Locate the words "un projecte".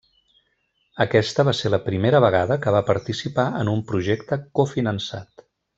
3.77-4.43